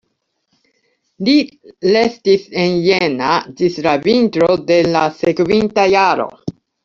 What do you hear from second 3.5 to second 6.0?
ĝis la vintro de la sekvinta